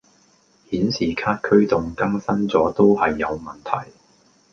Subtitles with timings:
[0.71, 3.91] 顯示卡驅動更新左都係有問題